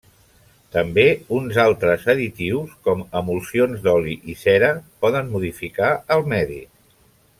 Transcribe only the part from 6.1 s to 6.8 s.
el medi.